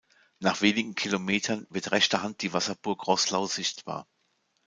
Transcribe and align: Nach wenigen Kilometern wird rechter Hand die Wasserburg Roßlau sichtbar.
Nach 0.39 0.61
wenigen 0.61 0.95
Kilometern 0.95 1.67
wird 1.69 1.91
rechter 1.91 2.23
Hand 2.23 2.41
die 2.41 2.53
Wasserburg 2.53 3.05
Roßlau 3.05 3.45
sichtbar. 3.45 4.07